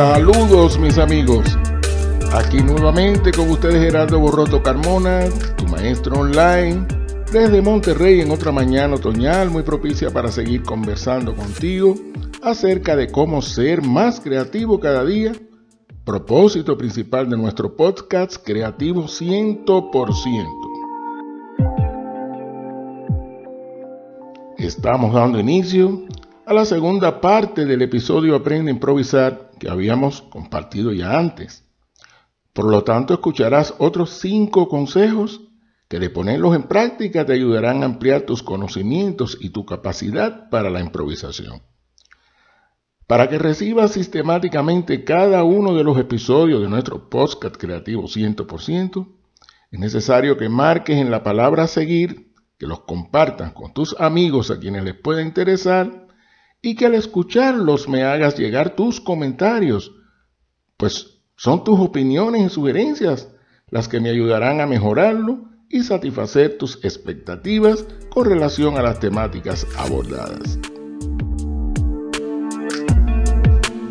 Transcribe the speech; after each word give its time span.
Saludos 0.00 0.78
mis 0.78 0.96
amigos. 0.96 1.58
Aquí 2.32 2.62
nuevamente 2.62 3.32
con 3.32 3.50
ustedes 3.50 3.82
Gerardo 3.82 4.18
Borroto 4.18 4.62
Carmona, 4.62 5.24
tu 5.58 5.66
maestro 5.66 6.20
online, 6.20 6.86
desde 7.30 7.60
Monterrey 7.60 8.22
en 8.22 8.30
otra 8.30 8.50
mañana 8.50 8.94
otoñal 8.94 9.50
muy 9.50 9.62
propicia 9.62 10.10
para 10.10 10.32
seguir 10.32 10.62
conversando 10.62 11.36
contigo 11.36 11.96
acerca 12.42 12.96
de 12.96 13.10
cómo 13.10 13.42
ser 13.42 13.82
más 13.82 14.20
creativo 14.20 14.80
cada 14.80 15.04
día. 15.04 15.32
Propósito 16.04 16.78
principal 16.78 17.28
de 17.28 17.36
nuestro 17.36 17.76
podcast 17.76 18.42
Creativo 18.42 19.02
100%. 19.02 19.74
Estamos 24.56 25.12
dando 25.12 25.38
inicio 25.38 26.06
a 26.46 26.54
la 26.54 26.64
segunda 26.64 27.20
parte 27.20 27.66
del 27.66 27.82
episodio 27.82 28.34
Aprende 28.34 28.70
a 28.70 28.74
improvisar 28.74 29.50
que 29.58 29.68
habíamos 29.68 30.22
compartido 30.22 30.94
ya 30.94 31.18
antes. 31.18 31.64
Por 32.54 32.70
lo 32.70 32.82
tanto, 32.82 33.12
escucharás 33.12 33.74
otros 33.76 34.08
cinco 34.20 34.68
consejos 34.68 35.42
que 35.86 35.98
de 35.98 36.08
ponerlos 36.08 36.56
en 36.56 36.62
práctica 36.62 37.26
te 37.26 37.34
ayudarán 37.34 37.82
a 37.82 37.86
ampliar 37.86 38.22
tus 38.22 38.42
conocimientos 38.42 39.36
y 39.38 39.50
tu 39.50 39.66
capacidad 39.66 40.48
para 40.48 40.70
la 40.70 40.80
improvisación. 40.80 41.60
Para 43.10 43.28
que 43.28 43.40
recibas 43.40 43.90
sistemáticamente 43.90 45.02
cada 45.02 45.42
uno 45.42 45.74
de 45.74 45.82
los 45.82 45.98
episodios 45.98 46.62
de 46.62 46.68
nuestro 46.68 47.10
podcast 47.10 47.56
creativo 47.56 48.04
100%, 48.04 49.08
es 49.72 49.80
necesario 49.80 50.36
que 50.36 50.48
marques 50.48 50.96
en 50.96 51.10
la 51.10 51.24
palabra 51.24 51.66
seguir, 51.66 52.32
que 52.56 52.68
los 52.68 52.82
compartas 52.82 53.52
con 53.52 53.74
tus 53.74 53.96
amigos 53.98 54.52
a 54.52 54.60
quienes 54.60 54.84
les 54.84 54.94
pueda 54.94 55.22
interesar 55.22 56.06
y 56.62 56.76
que 56.76 56.86
al 56.86 56.94
escucharlos 56.94 57.88
me 57.88 58.04
hagas 58.04 58.38
llegar 58.38 58.76
tus 58.76 59.00
comentarios, 59.00 59.90
pues 60.76 61.18
son 61.34 61.64
tus 61.64 61.80
opiniones 61.80 62.46
y 62.46 62.48
sugerencias 62.48 63.28
las 63.70 63.88
que 63.88 63.98
me 63.98 64.10
ayudarán 64.10 64.60
a 64.60 64.68
mejorarlo 64.68 65.48
y 65.68 65.82
satisfacer 65.82 66.58
tus 66.58 66.76
expectativas 66.84 67.84
con 68.08 68.26
relación 68.26 68.78
a 68.78 68.82
las 68.82 69.00
temáticas 69.00 69.66
abordadas. 69.76 70.60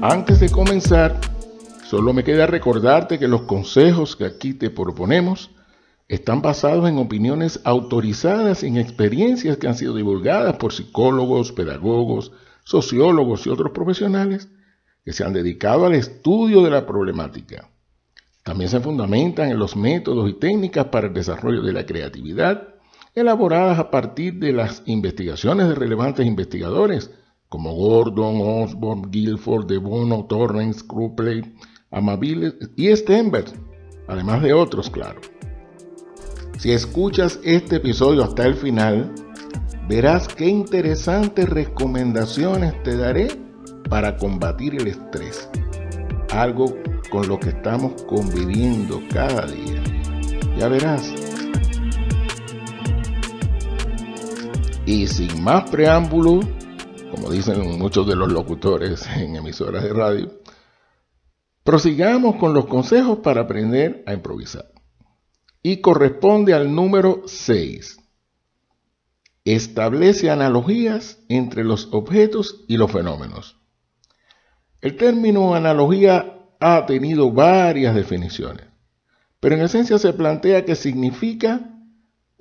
Antes 0.02 0.40
de 0.40 0.50
comenzar, 0.50 1.20
solo 1.84 2.14
me 2.14 2.24
queda 2.24 2.48
recordarte 2.48 3.20
que 3.20 3.28
los 3.28 3.42
consejos 3.42 4.16
que 4.16 4.24
aquí 4.24 4.54
te 4.54 4.70
proponemos 4.70 5.52
están 6.08 6.42
basados 6.42 6.88
en 6.88 6.98
opiniones 6.98 7.60
autorizadas 7.66 8.64
en 8.64 8.78
experiencias 8.78 9.58
que 9.58 9.68
han 9.68 9.76
sido 9.76 9.94
divulgadas 9.94 10.56
por 10.56 10.72
psicólogos, 10.72 11.52
pedagogos, 11.52 12.32
sociólogos 12.64 13.46
y 13.46 13.50
otros 13.50 13.74
profesionales 13.74 14.48
que 15.04 15.12
se 15.12 15.26
han 15.26 15.34
dedicado 15.34 15.86
al 15.86 15.96
estudio 15.96 16.64
de 16.64 16.70
la 16.70 16.86
problemática. 16.86 17.70
También 18.44 18.70
se 18.70 18.80
fundamentan 18.80 19.52
en 19.52 19.60
los 19.60 19.76
métodos 19.76 20.30
y 20.30 20.34
técnicas 20.34 20.86
para 20.86 21.08
el 21.08 21.14
desarrollo 21.14 21.62
de 21.62 21.74
la 21.74 21.86
creatividad, 21.86 22.70
elaboradas 23.16 23.80
a 23.80 23.92
partir 23.92 24.36
de 24.36 24.54
las 24.54 24.82
investigaciones 24.86 25.68
de 25.68 25.76
relevantes 25.76 26.26
investigadores 26.26 27.12
como 27.50 27.74
Gordon, 27.74 28.40
Osborne, 28.42 29.08
Guilford, 29.10 29.66
De 29.66 29.78
Bono, 29.80 30.26
Torrens, 30.26 30.84
Krupley, 30.84 31.42
Amabile 31.92 32.54
y 32.76 32.96
Stenberg, 32.96 33.52
además 34.08 34.44
de 34.44 34.54
otros, 34.54 34.90
claro. 34.90 35.20
Si 36.60 36.72
escuchas 36.72 37.40
este 37.44 37.78
episodio 37.78 38.24
hasta 38.24 38.46
el 38.46 38.54
final, 38.54 39.12
verás 39.88 40.28
qué 40.28 40.48
interesantes 40.48 41.50
recomendaciones 41.50 42.82
te 42.84 42.96
daré 42.96 43.30
para 43.90 44.18
combatir 44.18 44.76
el 44.76 44.88
estrés, 44.88 45.50
algo 46.32 46.76
con 47.10 47.28
lo 47.28 47.40
que 47.40 47.50
estamos 47.50 48.04
conviviendo 48.04 49.02
cada 49.12 49.48
día. 49.48 49.82
Ya 50.58 50.68
verás. 50.68 51.12
Y 54.86 55.08
sin 55.08 55.44
más 55.44 55.70
preámbulos, 55.70 56.46
como 57.20 57.34
dicen 57.34 57.78
muchos 57.78 58.08
de 58.08 58.16
los 58.16 58.32
locutores 58.32 59.06
en 59.18 59.36
emisoras 59.36 59.84
de 59.84 59.92
radio, 59.92 60.40
prosigamos 61.66 62.38
con 62.38 62.54
los 62.54 62.66
consejos 62.66 63.20
para 63.20 63.42
aprender 63.42 64.04
a 64.08 64.14
improvisar. 64.14 64.72
Y 65.62 65.82
corresponde 65.82 66.54
al 66.54 66.74
número 66.74 67.24
6 67.26 68.00
establece 69.44 70.30
analogías 70.30 71.20
entre 71.28 71.66
los 71.66 71.90
objetos 71.92 72.64
y 72.70 72.78
los 72.78 72.90
fenómenos. 72.90 73.58
El 74.80 74.96
término 74.96 75.56
analogía 75.56 76.40
ha 76.62 76.86
tenido 76.86 77.32
varias 77.32 77.96
definiciones, 77.96 78.68
pero 79.42 79.56
en 79.56 79.62
esencia 79.62 80.00
se 80.00 80.14
plantea 80.14 80.64
que 80.64 80.76
significa 80.76 81.79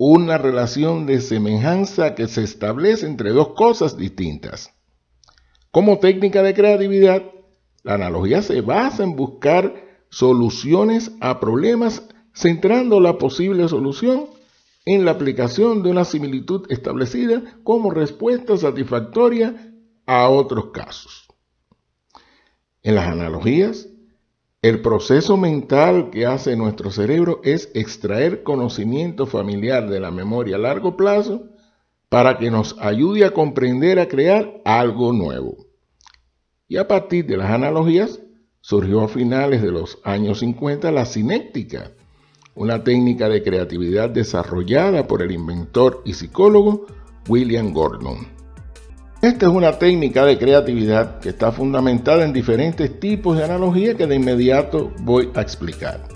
una 0.01 0.37
relación 0.37 1.05
de 1.05 1.19
semejanza 1.19 2.15
que 2.15 2.29
se 2.29 2.41
establece 2.41 3.05
entre 3.05 3.31
dos 3.31 3.49
cosas 3.49 3.97
distintas. 3.97 4.73
Como 5.71 5.99
técnica 5.99 6.41
de 6.41 6.53
creatividad, 6.53 7.21
la 7.83 7.95
analogía 7.95 8.41
se 8.41 8.61
basa 8.61 9.03
en 9.03 9.17
buscar 9.17 10.05
soluciones 10.09 11.11
a 11.19 11.41
problemas 11.41 12.01
centrando 12.33 13.01
la 13.01 13.17
posible 13.17 13.67
solución 13.67 14.27
en 14.85 15.03
la 15.03 15.11
aplicación 15.11 15.83
de 15.83 15.89
una 15.89 16.05
similitud 16.05 16.65
establecida 16.71 17.59
como 17.65 17.91
respuesta 17.91 18.55
satisfactoria 18.55 19.73
a 20.05 20.29
otros 20.29 20.71
casos. 20.71 21.27
En 22.83 22.95
las 22.95 23.09
analogías, 23.09 23.89
el 24.61 24.81
proceso 24.81 25.37
mental 25.37 26.09
que 26.09 26.25
hace 26.25 26.57
nuestro 26.57 26.91
cerebro 26.91 27.39
es 27.43 27.71
extraer 27.73 28.43
conocimiento 28.43 29.25
familiar 29.25 29.89
de 29.89 30.01
la 30.01 30.11
memoria 30.11 30.57
a 30.57 30.59
largo 30.59 30.97
plazo 30.97 31.47
para 32.09 32.37
que 32.37 32.51
nos 32.51 32.75
ayude 32.79 33.23
a 33.23 33.31
comprender, 33.31 33.99
a 33.99 34.09
crear 34.09 34.61
algo 34.65 35.13
nuevo. 35.13 35.55
Y 36.67 36.75
a 36.75 36.87
partir 36.87 37.25
de 37.25 37.37
las 37.37 37.51
analogías, 37.51 38.19
surgió 38.59 39.01
a 39.01 39.07
finales 39.07 39.61
de 39.61 39.71
los 39.71 39.99
años 40.03 40.39
50 40.39 40.91
la 40.91 41.05
cinética, 41.05 41.91
una 42.53 42.83
técnica 42.83 43.29
de 43.29 43.41
creatividad 43.41 44.09
desarrollada 44.09 45.07
por 45.07 45.21
el 45.21 45.31
inventor 45.31 46.01
y 46.03 46.13
psicólogo 46.13 46.85
William 47.29 47.71
Gordon. 47.71 48.38
Esta 49.21 49.47
es 49.47 49.51
una 49.51 49.77
técnica 49.77 50.23
de 50.23 50.37
creatividad 50.37 51.19
que 51.19 51.29
está 51.29 51.51
fundamentada 51.51 52.23
en 52.23 52.31
diferentes 52.31 53.01
tipos 53.01 53.37
de 53.37 53.43
analogía 53.43 53.95
que 53.95 54.07
de 54.07 54.15
inmediato 54.15 54.93
voy 55.01 55.29
a 55.35 55.41
explicar. 55.41 56.07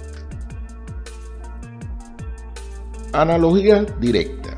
Analogía 3.12 3.86
directa 4.00 4.58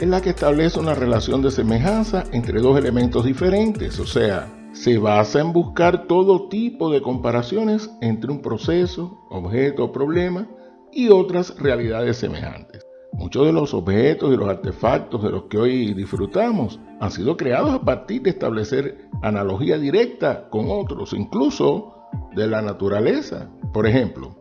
es 0.00 0.08
la 0.08 0.22
que 0.22 0.30
establece 0.30 0.80
una 0.80 0.94
relación 0.94 1.42
de 1.42 1.50
semejanza 1.50 2.24
entre 2.32 2.60
dos 2.60 2.78
elementos 2.78 3.26
diferentes, 3.26 4.00
o 4.00 4.06
sea, 4.06 4.50
se 4.72 4.96
basa 4.96 5.40
en 5.40 5.52
buscar 5.52 6.06
todo 6.06 6.48
tipo 6.48 6.90
de 6.90 7.02
comparaciones 7.02 7.90
entre 8.00 8.32
un 8.32 8.40
proceso, 8.40 9.26
objeto 9.28 9.84
o 9.84 9.92
problema 9.92 10.48
y 10.90 11.10
otras 11.10 11.54
realidades 11.58 12.16
semejantes. 12.16 12.83
Muchos 13.16 13.46
de 13.46 13.52
los 13.52 13.72
objetos 13.74 14.32
y 14.32 14.36
los 14.36 14.48
artefactos 14.48 15.22
de 15.22 15.30
los 15.30 15.44
que 15.44 15.56
hoy 15.56 15.94
disfrutamos 15.94 16.80
han 17.00 17.10
sido 17.12 17.36
creados 17.36 17.72
a 17.72 17.80
partir 17.80 18.22
de 18.22 18.30
establecer 18.30 19.08
analogía 19.22 19.78
directa 19.78 20.48
con 20.50 20.66
otros, 20.68 21.12
incluso 21.12 21.94
de 22.34 22.48
la 22.48 22.60
naturaleza. 22.60 23.50
Por 23.72 23.86
ejemplo, 23.86 24.36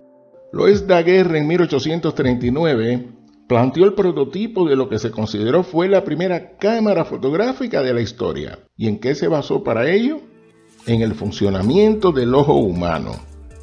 Louis 0.52 0.88
Daguerre 0.88 1.38
en 1.38 1.48
1839 1.48 3.08
planteó 3.48 3.86
el 3.86 3.94
prototipo 3.94 4.68
de 4.68 4.76
lo 4.76 4.90
que 4.90 4.98
se 4.98 5.12
consideró 5.12 5.64
fue 5.64 5.88
la 5.88 6.04
primera 6.04 6.58
cámara 6.58 7.06
fotográfica 7.06 7.84
de 7.84 7.94
la 7.94 8.02
historia. 8.02 8.60
¿Y 8.76 8.88
en 8.88 9.00
qué 9.00 9.14
se 9.14 9.28
basó 9.28 9.64
para 9.64 9.90
ello? 9.90 10.20
En 10.88 11.02
el 11.02 11.14
funcionamiento 11.14 12.12
del 12.12 12.34
ojo 12.34 12.56
humano. 12.56 13.12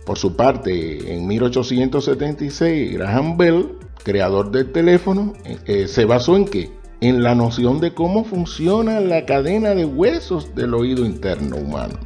Por 0.07 0.19
su 0.19 0.37
parte, 0.37 1.15
en 1.15 1.27
1876, 1.27 2.95
Graham 2.95 3.37
Bell, 3.37 3.77
creador 4.03 4.51
del 4.51 4.73
teléfono, 4.73 5.33
eh, 5.45 5.59
eh, 5.67 5.89
se 5.89 6.05
basó 6.05 6.37
en 6.37 6.47
qué? 6.47 6.71
En 7.01 7.23
la 7.23 7.35
noción 7.35 7.81
de 7.81 7.95
cómo 7.95 8.25
funciona 8.25 9.01
la 9.01 9.25
cadena 9.25 9.75
de 9.75 9.85
huesos 9.85 10.55
del 10.55 10.75
oído 10.75 11.05
interno 11.05 11.57
humano. 11.57 11.99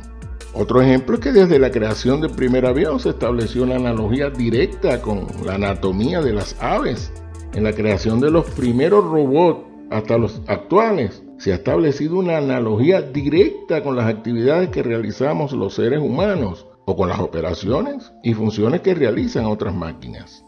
Otro 0.56 0.80
ejemplo 0.80 1.16
es 1.16 1.20
que 1.20 1.32
desde 1.32 1.58
la 1.58 1.72
creación 1.72 2.20
del 2.20 2.30
primer 2.30 2.64
avión 2.64 3.00
se 3.00 3.08
estableció 3.08 3.64
una 3.64 3.74
analogía 3.74 4.30
directa 4.30 5.02
con 5.02 5.26
la 5.44 5.54
anatomía 5.54 6.20
de 6.20 6.32
las 6.32 6.56
aves. 6.60 7.12
En 7.54 7.64
la 7.64 7.72
creación 7.72 8.20
de 8.20 8.30
los 8.30 8.48
primeros 8.50 9.04
robots 9.04 9.64
hasta 9.90 10.16
los 10.16 10.40
actuales 10.46 11.24
se 11.38 11.52
ha 11.52 11.56
establecido 11.56 12.18
una 12.18 12.38
analogía 12.38 13.02
directa 13.02 13.82
con 13.82 13.96
las 13.96 14.06
actividades 14.06 14.68
que 14.70 14.82
realizamos 14.82 15.52
los 15.52 15.74
seres 15.74 16.00
humanos 16.00 16.66
o 16.84 16.96
con 16.96 17.08
las 17.08 17.18
operaciones 17.18 18.12
y 18.22 18.34
funciones 18.34 18.80
que 18.80 18.94
realizan 18.94 19.46
otras 19.46 19.74
máquinas. 19.74 20.43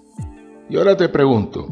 Y 0.68 0.76
ahora 0.76 0.96
te 0.96 1.08
pregunto, 1.08 1.68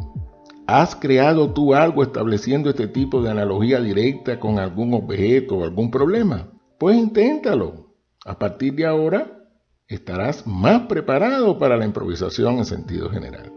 ¿has 0.68 0.94
creado 0.94 1.52
tú 1.52 1.74
algo 1.74 2.04
estableciendo 2.04 2.70
este 2.70 2.86
tipo 2.86 3.20
de 3.22 3.30
analogía 3.30 3.80
directa 3.80 4.38
con 4.38 4.60
algún 4.60 4.94
objeto 4.94 5.56
o 5.56 5.64
algún 5.64 5.90
problema? 5.90 6.48
Pues 6.78 6.96
inténtalo. 6.96 7.92
A 8.24 8.38
partir 8.38 8.74
de 8.74 8.86
ahora 8.86 9.48
estarás 9.88 10.46
más 10.46 10.82
preparado 10.82 11.58
para 11.58 11.76
la 11.76 11.84
improvisación 11.84 12.58
en 12.58 12.64
sentido 12.64 13.10
general. 13.10 13.52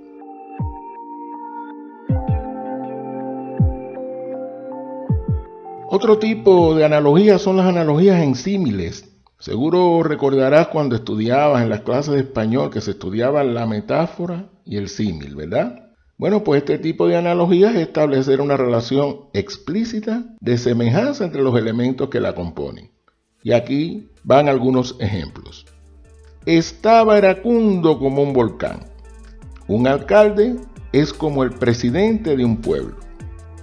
Otro 5.90 6.18
tipo 6.18 6.76
de 6.76 6.84
analogías 6.84 7.44
son 7.44 7.58
las 7.58 7.68
analogías 7.68 8.22
en 8.24 8.34
símiles. 8.34 9.16
Seguro 9.40 10.02
recordarás 10.02 10.68
cuando 10.70 10.96
estudiabas 10.96 11.62
en 11.62 11.70
las 11.70 11.82
clases 11.82 12.16
de 12.16 12.22
español 12.22 12.72
que 12.72 12.82
se 12.82 12.92
estudiaba 12.92 13.44
la 13.44 13.68
metáfora 13.68 14.50
y 14.68 14.78
el 14.78 14.90
símil, 14.90 15.36
¿verdad? 15.36 15.88
Bueno, 16.18 16.44
pues 16.44 16.62
este 16.64 16.80
tipo 16.80 17.08
de 17.08 17.16
analogías 17.16 17.76
es 17.76 17.82
establecer 17.82 18.42
una 18.42 18.58
relación 18.58 19.30
explícita 19.34 20.26
de 20.40 20.58
semejanza 20.58 21.24
entre 21.24 21.44
los 21.44 21.56
elementos 21.58 22.10
que 22.10 22.20
la 22.20 22.34
componen. 22.34 22.92
Y 23.44 23.54
aquí 23.54 24.10
van 24.24 24.50
algunos 24.50 24.96
ejemplos. 25.00 25.66
Estaba 26.46 27.18
Eracundo 27.18 28.00
como 28.00 28.24
un 28.24 28.34
volcán. 28.34 28.80
Un 29.68 29.88
alcalde 29.88 30.56
es 30.92 31.14
como 31.14 31.44
el 31.44 31.52
presidente 31.52 32.36
de 32.36 32.44
un 32.44 32.62
pueblo. 32.62 32.96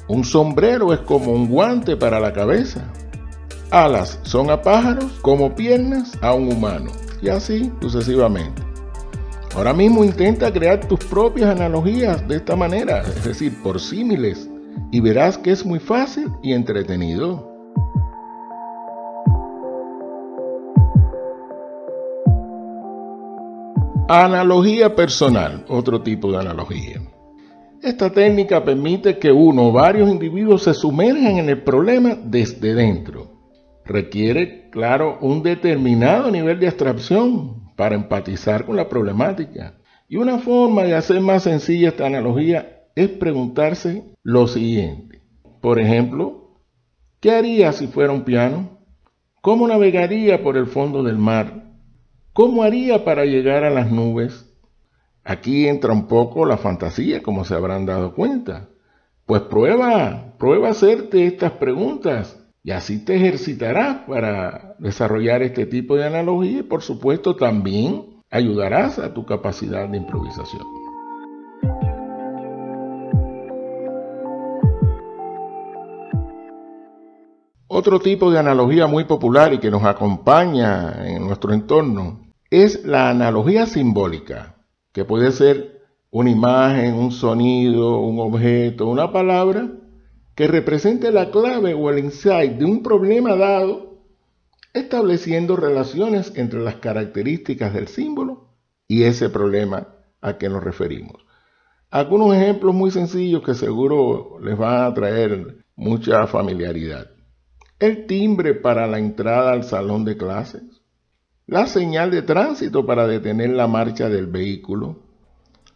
Un 0.06 0.22
sombrero 0.24 0.92
es 0.92 1.00
como 1.00 1.32
un 1.32 1.48
guante 1.48 1.96
para 1.96 2.20
la 2.20 2.32
cabeza. 2.32 2.92
Alas 3.70 4.20
son 4.22 4.50
a 4.50 4.62
pájaros 4.62 5.12
como 5.22 5.54
piernas 5.54 6.12
a 6.22 6.34
un 6.34 6.52
humano. 6.52 6.92
Y 7.20 7.30
así 7.30 7.72
sucesivamente. 7.80 8.63
Ahora 9.54 9.72
mismo 9.72 10.02
intenta 10.02 10.52
crear 10.52 10.80
tus 10.80 10.98
propias 11.04 11.48
analogías 11.48 12.26
de 12.26 12.36
esta 12.36 12.56
manera, 12.56 13.02
es 13.02 13.24
decir, 13.24 13.52
por 13.62 13.78
símiles, 13.78 14.50
y 14.90 14.98
verás 14.98 15.38
que 15.38 15.52
es 15.52 15.64
muy 15.64 15.78
fácil 15.78 16.28
y 16.42 16.52
entretenido. 16.52 17.52
Analogía 24.08 24.96
personal, 24.96 25.64
otro 25.68 26.02
tipo 26.02 26.32
de 26.32 26.38
analogía. 26.38 27.00
Esta 27.80 28.10
técnica 28.10 28.64
permite 28.64 29.18
que 29.18 29.30
uno 29.30 29.68
o 29.68 29.72
varios 29.72 30.10
individuos 30.10 30.64
se 30.64 30.74
sumerjan 30.74 31.38
en 31.38 31.48
el 31.48 31.62
problema 31.62 32.18
desde 32.24 32.74
dentro. 32.74 33.30
Requiere, 33.84 34.68
claro, 34.70 35.18
un 35.20 35.44
determinado 35.44 36.28
nivel 36.32 36.58
de 36.58 36.66
abstracción 36.66 37.63
para 37.76 37.94
empatizar 37.94 38.66
con 38.66 38.76
la 38.76 38.88
problemática. 38.88 39.74
Y 40.08 40.16
una 40.16 40.38
forma 40.38 40.82
de 40.82 40.94
hacer 40.94 41.20
más 41.20 41.44
sencilla 41.44 41.88
esta 41.88 42.06
analogía 42.06 42.84
es 42.94 43.08
preguntarse 43.08 44.04
lo 44.22 44.46
siguiente. 44.46 45.22
Por 45.60 45.78
ejemplo, 45.80 46.60
¿qué 47.20 47.32
haría 47.32 47.72
si 47.72 47.86
fuera 47.86 48.12
un 48.12 48.22
piano? 48.22 48.78
¿Cómo 49.40 49.66
navegaría 49.66 50.42
por 50.42 50.56
el 50.56 50.66
fondo 50.66 51.02
del 51.02 51.18
mar? 51.18 51.64
¿Cómo 52.32 52.62
haría 52.62 53.04
para 53.04 53.24
llegar 53.24 53.64
a 53.64 53.70
las 53.70 53.90
nubes? 53.90 54.50
Aquí 55.24 55.66
entra 55.66 55.92
un 55.92 56.06
poco 56.06 56.44
la 56.44 56.58
fantasía, 56.58 57.22
como 57.22 57.44
se 57.44 57.54
habrán 57.54 57.86
dado 57.86 58.14
cuenta. 58.14 58.68
Pues 59.26 59.42
prueba, 59.42 60.34
prueba 60.38 60.68
hacerte 60.68 61.26
estas 61.26 61.52
preguntas 61.52 62.43
y 62.64 62.70
así 62.70 63.04
te 63.04 63.14
ejercitarás 63.14 64.06
para 64.08 64.74
desarrollar 64.78 65.42
este 65.42 65.66
tipo 65.66 65.96
de 65.96 66.06
analogía 66.06 66.60
y 66.60 66.62
por 66.62 66.80
supuesto 66.80 67.36
también 67.36 68.22
ayudarás 68.30 68.98
a 68.98 69.12
tu 69.12 69.26
capacidad 69.26 69.86
de 69.86 69.98
improvisación. 69.98 70.62
Otro 77.68 78.00
tipo 78.00 78.30
de 78.30 78.38
analogía 78.38 78.86
muy 78.86 79.04
popular 79.04 79.52
y 79.52 79.58
que 79.58 79.70
nos 79.70 79.84
acompaña 79.84 81.06
en 81.06 81.26
nuestro 81.26 81.52
entorno 81.52 82.20
es 82.48 82.84
la 82.86 83.10
analogía 83.10 83.66
simbólica 83.66 84.54
que 84.92 85.04
puede 85.04 85.32
ser 85.32 85.82
una 86.10 86.30
imagen, 86.30 86.94
un 86.94 87.10
sonido, 87.10 87.98
un 87.98 88.20
objeto, 88.20 88.86
una 88.86 89.12
palabra, 89.12 89.68
que 90.34 90.46
represente 90.48 91.12
la 91.12 91.30
clave 91.30 91.74
o 91.74 91.90
el 91.90 91.98
insight 91.98 92.52
de 92.54 92.64
un 92.64 92.82
problema 92.82 93.36
dado, 93.36 94.02
estableciendo 94.72 95.56
relaciones 95.56 96.32
entre 96.34 96.60
las 96.60 96.76
características 96.76 97.72
del 97.72 97.86
símbolo 97.86 98.48
y 98.88 99.04
ese 99.04 99.30
problema 99.30 99.88
a 100.20 100.36
que 100.36 100.48
nos 100.48 100.64
referimos. 100.64 101.24
Algunos 101.90 102.34
ejemplos 102.34 102.74
muy 102.74 102.90
sencillos 102.90 103.42
que 103.42 103.54
seguro 103.54 104.40
les 104.40 104.58
van 104.58 104.82
a 104.82 104.94
traer 104.94 105.64
mucha 105.76 106.26
familiaridad. 106.26 107.08
El 107.78 108.06
timbre 108.06 108.54
para 108.54 108.88
la 108.88 108.98
entrada 108.98 109.52
al 109.52 109.62
salón 109.62 110.04
de 110.04 110.16
clases, 110.16 110.62
la 111.46 111.66
señal 111.66 112.10
de 112.10 112.22
tránsito 112.22 112.84
para 112.86 113.06
detener 113.06 113.50
la 113.50 113.68
marcha 113.68 114.08
del 114.08 114.26
vehículo, 114.26 115.02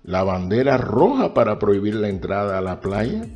la 0.03 0.25
bandera 0.25 0.77
roja 0.77 1.35
para 1.35 1.59
prohibir 1.59 1.95
la 1.95 2.09
entrada 2.09 2.59
a 2.59 2.63
la 2.63 2.81
playa, 2.81 3.27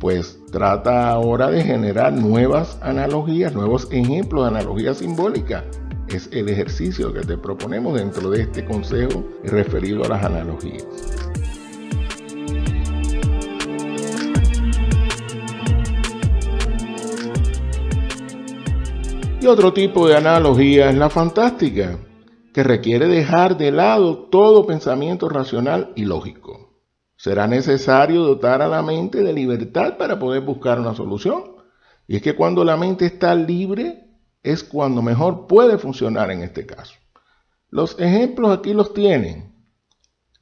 pues 0.00 0.40
trata 0.50 1.10
ahora 1.10 1.50
de 1.50 1.62
generar 1.62 2.14
nuevas 2.14 2.78
analogías, 2.80 3.52
nuevos 3.52 3.86
ejemplos 3.92 4.44
de 4.44 4.58
analogía 4.58 4.94
simbólica. 4.94 5.64
Es 6.08 6.28
el 6.32 6.48
ejercicio 6.48 7.12
que 7.12 7.20
te 7.20 7.36
proponemos 7.36 7.94
dentro 7.94 8.30
de 8.30 8.42
este 8.42 8.64
consejo 8.64 9.22
referido 9.44 10.02
a 10.04 10.08
las 10.08 10.24
analogías. 10.24 10.86
Y 19.42 19.46
otro 19.46 19.72
tipo 19.72 20.08
de 20.08 20.16
analogía 20.16 20.90
es 20.90 20.96
la 20.96 21.10
fantástica, 21.10 21.98
que 22.52 22.62
requiere 22.62 23.06
dejar 23.06 23.56
de 23.56 23.70
lado 23.70 24.28
todo 24.30 24.66
pensamiento 24.66 25.28
racional 25.28 25.92
y 25.94 26.04
lógico. 26.06 26.69
Será 27.20 27.46
necesario 27.46 28.22
dotar 28.22 28.62
a 28.62 28.66
la 28.66 28.82
mente 28.82 29.22
de 29.22 29.34
libertad 29.34 29.98
para 29.98 30.18
poder 30.18 30.40
buscar 30.40 30.80
una 30.80 30.94
solución. 30.94 31.56
Y 32.08 32.16
es 32.16 32.22
que 32.22 32.34
cuando 32.34 32.64
la 32.64 32.78
mente 32.78 33.04
está 33.04 33.34
libre 33.34 34.06
es 34.42 34.64
cuando 34.64 35.02
mejor 35.02 35.46
puede 35.46 35.76
funcionar 35.76 36.30
en 36.30 36.42
este 36.42 36.64
caso. 36.64 36.94
Los 37.68 38.00
ejemplos 38.00 38.56
aquí 38.56 38.72
los 38.72 38.94
tienen. 38.94 39.52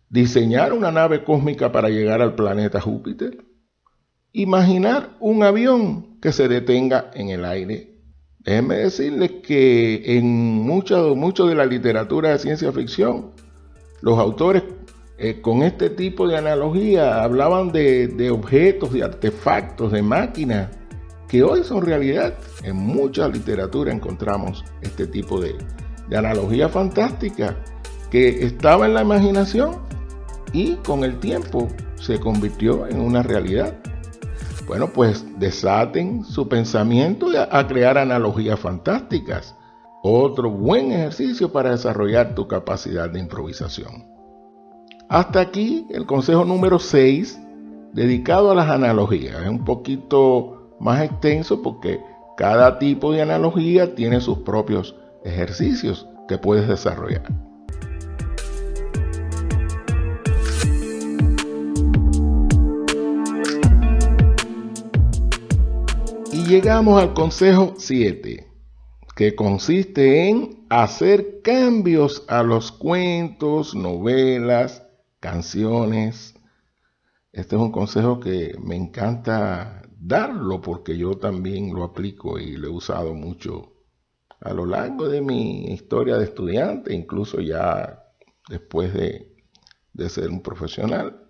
Diseñar 0.08 0.72
una 0.72 0.92
nave 0.92 1.24
cósmica 1.24 1.72
para 1.72 1.88
llegar 1.88 2.22
al 2.22 2.36
planeta 2.36 2.80
Júpiter. 2.80 3.44
Imaginar 4.30 5.16
un 5.18 5.42
avión 5.42 6.20
que 6.20 6.30
se 6.30 6.46
detenga 6.46 7.10
en 7.12 7.30
el 7.30 7.44
aire 7.44 7.98
Déjenme 8.38 8.76
decirles 8.76 9.30
que 9.42 10.16
en 10.16 10.24
mucho, 10.24 11.46
de 11.46 11.54
la 11.54 11.66
literatura 11.66 12.30
de 12.30 12.38
ciencia 12.38 12.72
ficción, 12.72 13.32
los 14.00 14.16
autores 14.18 14.62
eh, 15.18 15.40
con 15.40 15.62
este 15.62 15.90
tipo 15.90 16.28
de 16.28 16.38
analogía 16.38 17.22
hablaban 17.22 17.72
de, 17.72 18.30
objetos, 18.30 18.92
de 18.92 19.02
artefactos, 19.02 19.90
de 19.90 20.00
máquinas, 20.00 20.70
que 21.26 21.42
hoy 21.42 21.64
son 21.64 21.82
realidad. 21.82 22.34
En 22.62 22.76
mucha 22.76 23.28
literatura 23.28 23.92
encontramos 23.92 24.64
este 24.80 25.08
tipo 25.08 25.40
de, 25.40 25.56
de 26.08 26.16
analogía 26.16 26.68
fantástica 26.68 27.56
que 28.10 28.44
estaba 28.44 28.86
en 28.86 28.94
la 28.94 29.02
imaginación 29.02 29.76
y 30.52 30.76
con 30.76 31.02
el 31.04 31.18
tiempo 31.18 31.68
se 31.96 32.18
convirtió 32.20 32.86
en 32.86 33.00
una 33.00 33.22
realidad. 33.22 33.74
Bueno, 34.68 34.88
pues 34.92 35.26
desaten 35.38 36.24
su 36.24 36.48
pensamiento 36.48 37.28
a, 37.50 37.66
crear 37.66 37.98
analogías 37.98 38.60
fantásticas. 38.60 39.56
Otro 40.02 40.50
buen 40.50 40.92
ejercicio 40.92 41.50
para 41.50 41.70
desarrollar 41.70 42.34
tu 42.34 42.46
capacidad 42.46 43.10
de 43.10 43.18
improvisación. 43.18 44.17
Hasta 45.08 45.40
aquí 45.40 45.86
el 45.90 46.06
consejo 46.06 46.44
número 46.44 46.78
6 46.78 47.38
dedicado 47.92 48.50
a 48.50 48.54
las 48.54 48.68
analogías. 48.68 49.42
Es 49.42 49.48
un 49.48 49.64
poquito 49.64 50.76
más 50.80 51.02
extenso 51.02 51.62
porque 51.62 52.00
cada 52.36 52.78
tipo 52.78 53.12
de 53.12 53.22
analogía 53.22 53.94
tiene 53.94 54.20
sus 54.20 54.38
propios 54.38 54.94
ejercicios 55.24 56.06
que 56.28 56.38
puedes 56.38 56.68
desarrollar. 56.68 57.22
llegamos 66.48 67.02
al 67.02 67.12
consejo 67.12 67.74
7, 67.76 68.46
que 69.14 69.34
consiste 69.34 70.30
en 70.30 70.64
hacer 70.70 71.42
cambios 71.42 72.24
a 72.26 72.42
los 72.42 72.72
cuentos, 72.72 73.74
novelas, 73.74 74.87
canciones. 75.20 76.34
Este 77.32 77.56
es 77.56 77.62
un 77.62 77.72
consejo 77.72 78.20
que 78.20 78.56
me 78.62 78.76
encanta 78.76 79.82
darlo 80.00 80.60
porque 80.60 80.96
yo 80.96 81.18
también 81.18 81.74
lo 81.74 81.84
aplico 81.84 82.38
y 82.38 82.56
lo 82.56 82.68
he 82.68 82.70
usado 82.70 83.14
mucho 83.14 83.74
a 84.40 84.52
lo 84.52 84.66
largo 84.66 85.08
de 85.08 85.20
mi 85.20 85.72
historia 85.72 86.16
de 86.16 86.24
estudiante, 86.24 86.94
incluso 86.94 87.40
ya 87.40 88.04
después 88.48 88.94
de, 88.94 89.36
de 89.92 90.08
ser 90.08 90.30
un 90.30 90.42
profesional. 90.42 91.28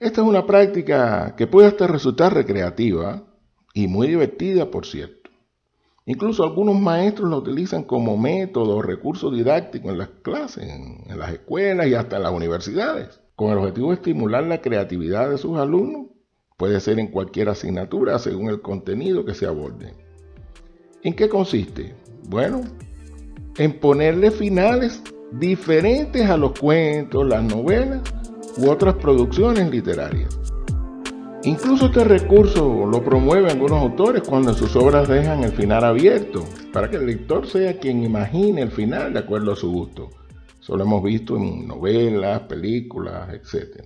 Esta 0.00 0.20
es 0.20 0.26
una 0.26 0.44
práctica 0.44 1.36
que 1.36 1.46
puede 1.46 1.68
hasta 1.68 1.86
resultar 1.86 2.34
recreativa 2.34 3.22
y 3.72 3.86
muy 3.86 4.08
divertida, 4.08 4.70
por 4.70 4.84
cierto. 4.84 5.21
Incluso 6.04 6.42
algunos 6.42 6.80
maestros 6.80 7.30
la 7.30 7.36
utilizan 7.36 7.84
como 7.84 8.16
método 8.16 8.76
o 8.76 8.82
recurso 8.82 9.30
didáctico 9.30 9.90
en 9.90 9.98
las 9.98 10.08
clases, 10.22 10.68
en, 10.68 11.16
las 11.16 11.32
escuelas 11.32 11.86
y 11.86 11.94
hasta 11.94 12.16
en 12.16 12.24
las 12.24 12.32
universidades, 12.32 13.20
con 13.36 13.52
el 13.52 13.58
objetivo 13.58 13.90
de 13.90 13.94
estimular 13.94 14.42
la 14.44 14.60
creatividad 14.60 15.30
de 15.30 15.38
sus 15.38 15.58
alumnos. 15.58 16.06
Puede 16.56 16.80
ser 16.80 16.98
en 16.98 17.08
cualquier 17.08 17.48
asignatura 17.48 18.18
según 18.18 18.48
el 18.48 18.60
contenido 18.60 19.24
que 19.24 19.34
se 19.34 19.46
aborde. 19.46 19.94
¿En 21.02 21.14
qué 21.14 21.28
consiste? 21.28 21.94
Bueno, 22.28 22.62
en 23.56 23.78
ponerle 23.78 24.30
finales 24.30 25.02
diferentes 25.32 26.28
a 26.28 26.36
los 26.36 26.58
cuentos, 26.58 27.26
las 27.26 27.44
novelas 27.44 28.02
u 28.58 28.68
otras 28.68 28.96
producciones 28.96 29.70
literarias. 29.70 30.51
Incluso 31.44 31.86
este 31.86 32.04
recurso 32.04 32.86
lo 32.86 33.02
promueven 33.02 33.50
algunos 33.50 33.82
autores 33.82 34.22
cuando 34.22 34.54
sus 34.54 34.76
obras 34.76 35.08
dejan 35.08 35.42
el 35.42 35.50
final 35.50 35.82
abierto, 35.82 36.44
para 36.72 36.88
que 36.88 36.96
el 36.96 37.06
lector 37.06 37.48
sea 37.48 37.80
quien 37.80 38.04
imagine 38.04 38.62
el 38.62 38.70
final 38.70 39.12
de 39.12 39.18
acuerdo 39.18 39.52
a 39.52 39.56
su 39.56 39.72
gusto. 39.72 40.10
Eso 40.60 40.76
lo 40.76 40.84
hemos 40.84 41.02
visto 41.02 41.36
en 41.36 41.66
novelas, 41.66 42.42
películas, 42.42 43.28
etc. 43.34 43.84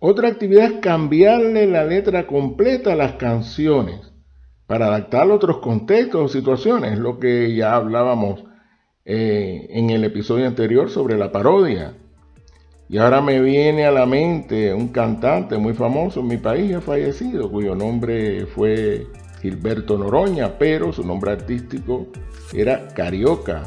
Otra 0.00 0.28
actividad 0.28 0.66
es 0.66 0.72
cambiarle 0.80 1.66
la 1.66 1.84
letra 1.84 2.26
completa 2.26 2.92
a 2.92 2.96
las 2.96 3.12
canciones 3.14 4.12
para 4.66 4.88
adaptar 4.88 5.30
a 5.30 5.34
otros 5.34 5.58
contextos 5.60 6.20
o 6.20 6.28
situaciones, 6.28 6.98
lo 6.98 7.18
que 7.18 7.54
ya 7.54 7.74
hablábamos 7.74 8.44
eh, 9.06 9.66
en 9.70 9.88
el 9.88 10.04
episodio 10.04 10.46
anterior 10.46 10.90
sobre 10.90 11.16
la 11.16 11.32
parodia. 11.32 11.96
Y 12.90 12.98
ahora 12.98 13.20
me 13.20 13.40
viene 13.40 13.86
a 13.86 13.92
la 13.92 14.04
mente 14.04 14.74
un 14.74 14.88
cantante 14.88 15.56
muy 15.56 15.74
famoso 15.74 16.18
en 16.18 16.26
mi 16.26 16.38
país, 16.38 16.74
ha 16.74 16.80
fallecido, 16.80 17.48
cuyo 17.48 17.76
nombre 17.76 18.46
fue 18.46 19.06
Gilberto 19.40 19.96
Noroña, 19.96 20.58
pero 20.58 20.92
su 20.92 21.06
nombre 21.06 21.30
artístico 21.30 22.08
era 22.52 22.88
Carioca, 22.88 23.62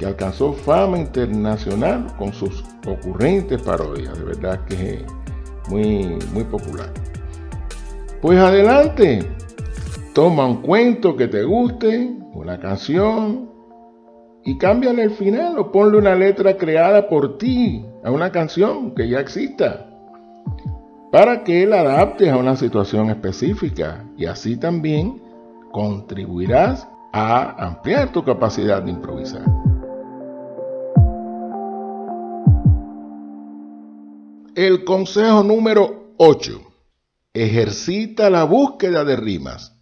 que 0.00 0.06
alcanzó 0.06 0.52
fama 0.52 0.98
internacional 0.98 2.12
con 2.18 2.32
sus 2.32 2.64
ocurrentes 2.84 3.62
parodias, 3.62 4.18
de 4.18 4.24
verdad 4.24 4.64
que 4.64 4.94
es 4.94 5.04
muy, 5.68 6.18
muy 6.32 6.42
popular. 6.42 6.92
Pues 8.20 8.40
adelante, 8.40 9.24
toma 10.12 10.44
un 10.44 10.60
cuento 10.60 11.14
que 11.14 11.28
te 11.28 11.44
guste, 11.44 12.16
una 12.32 12.58
canción, 12.58 13.53
y 14.44 14.58
cámbiale 14.58 15.02
el 15.02 15.10
final 15.12 15.58
o 15.58 15.72
ponle 15.72 15.98
una 15.98 16.14
letra 16.14 16.56
creada 16.56 17.08
por 17.08 17.38
ti 17.38 17.84
a 18.04 18.10
una 18.10 18.30
canción 18.30 18.94
que 18.94 19.08
ya 19.08 19.20
exista 19.20 19.90
para 21.14 21.44
que 21.44 21.64
la 21.64 21.80
adaptes 21.80 22.28
a 22.28 22.36
una 22.36 22.56
situación 22.56 23.08
específica 23.08 24.04
y 24.16 24.26
así 24.26 24.56
también 24.56 25.22
contribuirás 25.70 26.88
a 27.12 27.66
ampliar 27.66 28.10
tu 28.10 28.24
capacidad 28.24 28.82
de 28.82 28.90
improvisar. 28.90 29.44
El 34.56 34.84
consejo 34.84 35.44
número 35.44 36.14
8. 36.16 36.60
Ejercita 37.32 38.28
la 38.28 38.42
búsqueda 38.42 39.04
de 39.04 39.14
rimas. 39.14 39.73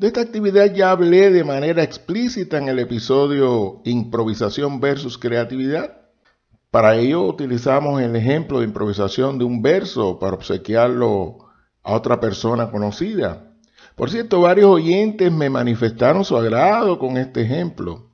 De 0.00 0.06
esta 0.06 0.22
actividad 0.22 0.72
ya 0.72 0.92
hablé 0.92 1.30
de 1.30 1.44
manera 1.44 1.82
explícita 1.82 2.56
en 2.56 2.68
el 2.68 2.78
episodio 2.78 3.82
Improvisación 3.84 4.80
versus 4.80 5.18
Creatividad. 5.18 5.98
Para 6.70 6.96
ello 6.96 7.20
utilizamos 7.24 8.00
el 8.00 8.16
ejemplo 8.16 8.60
de 8.60 8.64
improvisación 8.64 9.36
de 9.36 9.44
un 9.44 9.60
verso 9.60 10.18
para 10.18 10.32
obsequiarlo 10.32 11.36
a 11.82 11.92
otra 11.92 12.18
persona 12.18 12.70
conocida. 12.70 13.52
Por 13.94 14.08
cierto, 14.08 14.40
varios 14.40 14.70
oyentes 14.70 15.30
me 15.30 15.50
manifestaron 15.50 16.24
su 16.24 16.34
agrado 16.34 16.98
con 16.98 17.18
este 17.18 17.42
ejemplo. 17.42 18.08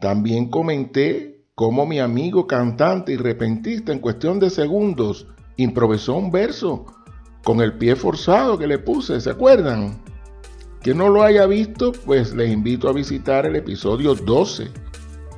También 0.00 0.50
comenté 0.50 1.46
cómo 1.54 1.86
mi 1.86 2.00
amigo 2.00 2.48
cantante 2.48 3.12
y 3.12 3.18
repentista 3.18 3.92
en 3.92 4.00
cuestión 4.00 4.40
de 4.40 4.50
segundos 4.50 5.28
improvisó 5.54 6.16
un 6.16 6.32
verso 6.32 6.86
con 7.44 7.60
el 7.60 7.74
pie 7.78 7.94
forzado 7.94 8.58
que 8.58 8.66
le 8.66 8.80
puse, 8.80 9.20
¿se 9.20 9.30
acuerdan? 9.30 10.02
Quien 10.84 10.98
no 10.98 11.08
lo 11.08 11.22
haya 11.22 11.46
visto, 11.46 11.92
pues 11.92 12.34
les 12.34 12.52
invito 12.52 12.90
a 12.90 12.92
visitar 12.92 13.46
el 13.46 13.56
episodio 13.56 14.14
12 14.14 14.68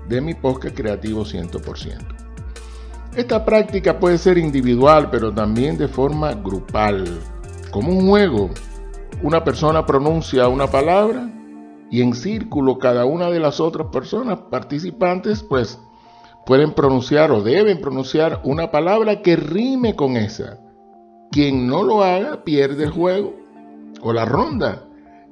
de 0.08 0.20
mi 0.20 0.34
podcast 0.34 0.76
creativo 0.76 1.24
100%. 1.24 1.98
Esta 3.14 3.44
práctica 3.44 4.00
puede 4.00 4.18
ser 4.18 4.38
individual, 4.38 5.08
pero 5.08 5.32
también 5.32 5.78
de 5.78 5.86
forma 5.86 6.34
grupal. 6.34 7.20
Como 7.70 7.92
un 7.92 8.08
juego, 8.08 8.50
una 9.22 9.44
persona 9.44 9.86
pronuncia 9.86 10.48
una 10.48 10.66
palabra 10.66 11.30
y 11.92 12.02
en 12.02 12.14
círculo 12.14 12.78
cada 12.78 13.04
una 13.04 13.30
de 13.30 13.38
las 13.38 13.60
otras 13.60 13.86
personas 13.92 14.40
participantes 14.50 15.44
pues 15.44 15.78
pueden 16.44 16.72
pronunciar 16.72 17.30
o 17.30 17.40
deben 17.40 17.80
pronunciar 17.80 18.40
una 18.42 18.72
palabra 18.72 19.22
que 19.22 19.36
rime 19.36 19.94
con 19.94 20.16
esa. 20.16 20.58
Quien 21.30 21.68
no 21.68 21.84
lo 21.84 22.02
haga 22.02 22.42
pierde 22.42 22.82
el 22.82 22.90
juego 22.90 23.36
o 24.02 24.12
la 24.12 24.24
ronda 24.24 24.85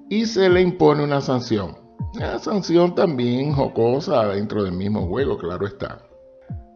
y 0.08 0.26
se 0.26 0.48
le 0.48 0.60
impone 0.60 1.02
una 1.02 1.20
sanción. 1.20 1.76
Una 2.14 2.38
sanción 2.38 2.94
también 2.94 3.52
jocosa 3.52 4.26
dentro 4.28 4.62
del 4.62 4.72
mismo 4.72 5.06
juego, 5.06 5.36
claro 5.38 5.66
está. 5.66 5.98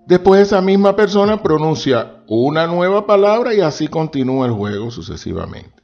Después 0.07 0.41
esa 0.43 0.61
misma 0.63 0.97
persona 0.97 1.43
pronuncia 1.43 2.23
una 2.27 2.67
nueva 2.67 3.07
palabra 3.07 3.55
y 3.55 3.61
así 3.61 3.89
continúa 3.89 4.47
el 4.47 4.53
juego 4.53 4.91
sucesivamente. 4.91 5.83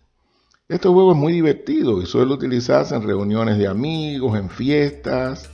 Este 0.66 0.88
juego 0.88 1.12
es 1.12 1.18
muy 1.18 1.32
divertido 1.34 2.00
y 2.00 2.06
suele 2.06 2.32
utilizarse 2.32 2.94
en 2.94 3.06
reuniones 3.06 3.58
de 3.58 3.68
amigos, 3.68 4.38
en 4.38 4.48
fiestas, 4.48 5.50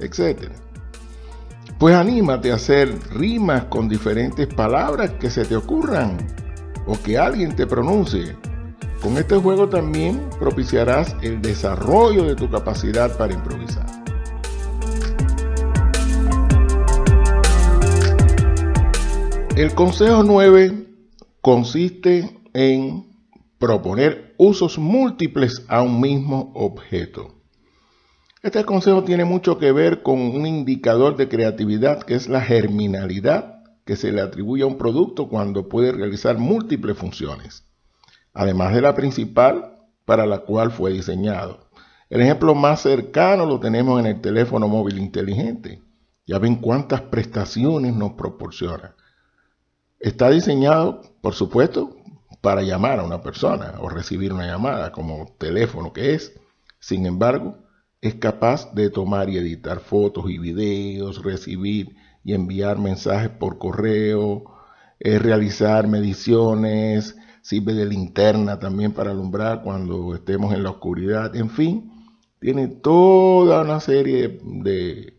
etc. 0.00 0.50
Pues 1.78 1.94
anímate 1.94 2.50
a 2.50 2.54
hacer 2.54 2.98
rimas 3.12 3.64
con 3.66 3.90
diferentes 3.90 4.46
palabras 4.46 5.10
que 5.20 5.28
se 5.28 5.44
te 5.44 5.54
ocurran 5.54 6.16
o 6.86 6.94
que 7.02 7.18
alguien 7.18 7.54
te 7.54 7.66
pronuncie 7.66 8.36
con 9.04 9.18
este 9.18 9.36
juego 9.36 9.68
también 9.68 10.30
propiciarás 10.38 11.14
el 11.20 11.42
desarrollo 11.42 12.24
de 12.24 12.34
tu 12.34 12.48
capacidad 12.48 13.14
para 13.18 13.34
improvisar. 13.34 13.84
El 19.56 19.74
consejo 19.74 20.22
9 20.24 20.86
consiste 21.42 22.40
en 22.54 23.04
proponer 23.58 24.34
usos 24.38 24.78
múltiples 24.78 25.66
a 25.68 25.82
un 25.82 26.00
mismo 26.00 26.50
objeto. 26.54 27.34
Este 28.42 28.64
consejo 28.64 29.04
tiene 29.04 29.26
mucho 29.26 29.58
que 29.58 29.70
ver 29.72 30.02
con 30.02 30.18
un 30.18 30.46
indicador 30.46 31.18
de 31.18 31.28
creatividad 31.28 32.02
que 32.04 32.14
es 32.14 32.30
la 32.30 32.40
germinalidad 32.40 33.62
que 33.84 33.96
se 33.96 34.12
le 34.12 34.22
atribuye 34.22 34.62
a 34.62 34.66
un 34.66 34.78
producto 34.78 35.28
cuando 35.28 35.68
puede 35.68 35.92
realizar 35.92 36.38
múltiples 36.38 36.96
funciones 36.96 37.63
además 38.34 38.74
de 38.74 38.82
la 38.82 38.94
principal 38.94 39.78
para 40.04 40.26
la 40.26 40.40
cual 40.40 40.70
fue 40.70 40.92
diseñado. 40.92 41.70
El 42.10 42.20
ejemplo 42.20 42.54
más 42.54 42.82
cercano 42.82 43.46
lo 43.46 43.60
tenemos 43.60 43.98
en 43.98 44.06
el 44.06 44.20
teléfono 44.20 44.68
móvil 44.68 44.98
inteligente. 44.98 45.80
Ya 46.26 46.38
ven 46.38 46.56
cuántas 46.56 47.00
prestaciones 47.02 47.94
nos 47.94 48.12
proporciona. 48.12 48.94
Está 50.00 50.30
diseñado, 50.30 51.00
por 51.22 51.34
supuesto, 51.34 51.96
para 52.40 52.62
llamar 52.62 53.00
a 53.00 53.04
una 53.04 53.22
persona 53.22 53.74
o 53.80 53.88
recibir 53.88 54.32
una 54.32 54.46
llamada 54.46 54.92
como 54.92 55.34
teléfono 55.38 55.92
que 55.92 56.14
es. 56.14 56.38
Sin 56.78 57.06
embargo, 57.06 57.58
es 58.02 58.16
capaz 58.16 58.74
de 58.74 58.90
tomar 58.90 59.30
y 59.30 59.38
editar 59.38 59.80
fotos 59.80 60.28
y 60.28 60.38
videos, 60.38 61.22
recibir 61.22 61.96
y 62.22 62.34
enviar 62.34 62.78
mensajes 62.78 63.30
por 63.30 63.58
correo, 63.58 64.44
es 65.00 65.22
realizar 65.22 65.88
mediciones, 65.88 67.16
sirve 67.44 67.74
de 67.74 67.84
linterna 67.84 68.58
también 68.58 68.92
para 68.92 69.10
alumbrar 69.10 69.62
cuando 69.62 70.14
estemos 70.14 70.54
en 70.54 70.62
la 70.62 70.70
oscuridad, 70.70 71.36
en 71.36 71.50
fin, 71.50 71.92
tiene 72.40 72.68
toda 72.68 73.60
una 73.60 73.80
serie 73.80 74.40
de, 74.42 75.18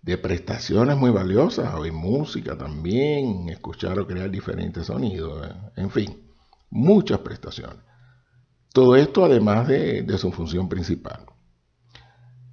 de 0.00 0.18
prestaciones 0.18 0.96
muy 0.96 1.10
valiosas, 1.10 1.74
oír 1.74 1.92
música 1.92 2.56
también, 2.56 3.50
escuchar 3.50 3.98
o 3.98 4.06
crear 4.06 4.30
diferentes 4.30 4.86
sonidos, 4.86 5.46
eh, 5.46 5.54
en 5.76 5.90
fin, 5.90 6.22
muchas 6.70 7.18
prestaciones. 7.18 7.84
Todo 8.72 8.96
esto 8.96 9.22
además 9.22 9.68
de, 9.68 10.02
de 10.04 10.16
su 10.16 10.32
función 10.32 10.70
principal. 10.70 11.26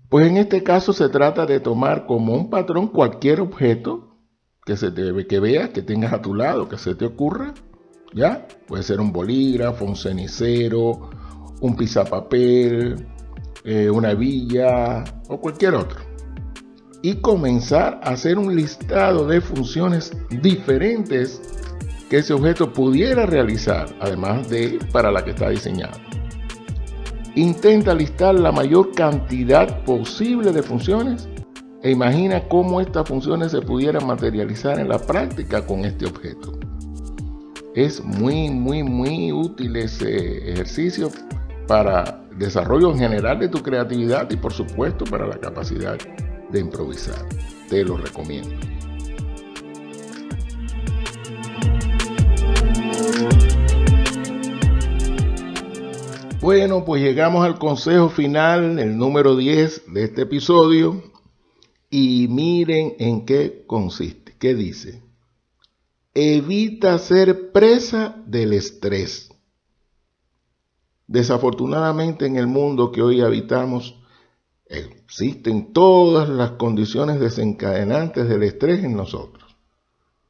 Pues 0.09 0.27
en 0.27 0.35
este 0.35 0.61
caso 0.61 0.91
se 0.91 1.07
trata 1.07 1.45
de 1.45 1.61
tomar 1.61 2.05
como 2.05 2.33
un 2.33 2.49
patrón 2.49 2.89
cualquier 2.89 3.39
objeto 3.39 4.17
que 4.65 4.75
se 4.75 4.91
te, 4.91 5.25
que 5.25 5.39
veas, 5.39 5.69
que 5.69 5.83
tengas 5.83 6.11
a 6.11 6.21
tu 6.21 6.35
lado, 6.35 6.67
que 6.67 6.77
se 6.77 6.95
te 6.95 7.05
ocurra, 7.05 7.53
¿ya? 8.13 8.45
Puede 8.69 8.83
ser 8.83 9.01
un 9.01 9.11
bolígrafo, 9.11 9.83
un 9.83 9.95
cenicero, 9.95 11.09
un 11.59 11.75
pisapapel, 11.75 13.03
eh, 13.63 13.89
una 13.89 14.13
villa 14.13 15.03
o 15.27 15.41
cualquier 15.41 15.73
otro. 15.73 15.99
Y 17.01 17.15
comenzar 17.15 17.99
a 18.03 18.11
hacer 18.11 18.37
un 18.37 18.55
listado 18.55 19.25
de 19.25 19.41
funciones 19.41 20.15
diferentes 20.29 21.41
que 22.11 22.19
ese 22.19 22.31
objeto 22.31 22.71
pudiera 22.71 23.25
realizar, 23.25 23.89
además 23.99 24.47
de 24.49 24.77
para 24.91 25.11
la 25.11 25.25
que 25.25 25.31
está 25.31 25.49
diseñado. 25.49 25.97
Intenta 27.33 27.95
listar 27.95 28.35
la 28.35 28.51
mayor 28.51 28.91
cantidad 28.91 29.83
posible 29.83 30.51
de 30.51 30.61
funciones 30.61 31.27
e 31.81 31.89
imagina 31.89 32.47
cómo 32.47 32.81
estas 32.81 33.07
funciones 33.07 33.51
se 33.51 33.61
pudieran 33.61 34.05
materializar 34.05 34.79
en 34.79 34.89
la 34.89 34.99
práctica 34.99 35.65
con 35.65 35.85
este 35.85 36.05
objeto. 36.05 36.58
Es 37.79 38.03
muy, 38.03 38.49
muy, 38.49 38.83
muy 38.83 39.31
útil 39.31 39.77
ese 39.77 40.51
ejercicio 40.51 41.09
para 41.65 42.21
desarrollo 42.35 42.91
en 42.91 42.99
general 42.99 43.39
de 43.39 43.47
tu 43.47 43.63
creatividad 43.63 44.29
y 44.29 44.35
por 44.35 44.51
supuesto 44.51 45.05
para 45.05 45.25
la 45.25 45.37
capacidad 45.37 45.97
de 46.51 46.59
improvisar. 46.59 47.25
Te 47.69 47.85
lo 47.85 47.95
recomiendo. 47.95 48.53
Bueno, 56.41 56.83
pues 56.83 57.01
llegamos 57.01 57.45
al 57.45 57.57
consejo 57.57 58.09
final, 58.09 58.77
el 58.77 58.97
número 58.97 59.37
10 59.37 59.93
de 59.93 60.03
este 60.03 60.23
episodio, 60.23 61.01
y 61.89 62.27
miren 62.29 62.95
en 62.99 63.25
qué 63.25 63.63
consiste. 63.65 64.35
¿Qué 64.37 64.53
dice? 64.53 65.08
Evita 66.13 66.97
ser 66.97 67.51
presa 67.51 68.15
del 68.25 68.53
estrés. 68.53 69.29
Desafortunadamente 71.05 72.25
en 72.25 72.35
el 72.35 72.47
mundo 72.47 72.91
que 72.91 73.01
hoy 73.01 73.21
habitamos 73.21 73.99
existen 74.65 75.73
todas 75.73 76.29
las 76.29 76.51
condiciones 76.51 77.19
desencadenantes 77.19 78.27
del 78.27 78.43
estrés 78.43 78.83
en 78.83 78.95
nosotros. 78.95 79.55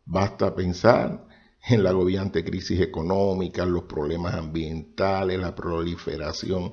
Basta 0.05 0.53
pensar 0.55 1.27
en 1.69 1.83
la 1.83 1.91
agobiante 1.91 2.43
crisis 2.43 2.79
económica, 2.81 3.65
los 3.65 3.83
problemas 3.83 4.35
ambientales, 4.35 5.39
la 5.39 5.55
proliferación 5.55 6.71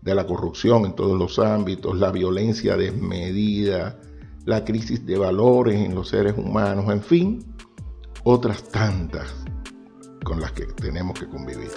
de 0.00 0.14
la 0.14 0.26
corrupción 0.26 0.84
en 0.84 0.94
todos 0.94 1.18
los 1.18 1.38
ámbitos, 1.38 1.96
la 1.96 2.10
violencia 2.10 2.76
desmedida, 2.76 4.00
la 4.44 4.64
crisis 4.64 5.06
de 5.06 5.16
valores 5.16 5.80
en 5.80 5.94
los 5.94 6.08
seres 6.08 6.36
humanos, 6.36 6.90
en 6.90 7.02
fin, 7.02 7.54
otras 8.24 8.62
tantas 8.68 9.34
con 10.24 10.40
las 10.40 10.52
que 10.52 10.66
tenemos 10.66 11.18
que 11.18 11.28
convivir. 11.28 11.70